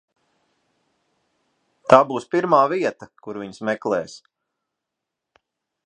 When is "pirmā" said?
2.37-2.63